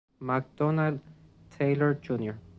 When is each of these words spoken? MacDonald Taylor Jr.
MacDonald 0.19 0.99
Taylor 1.51 1.93
Jr. 1.93 2.31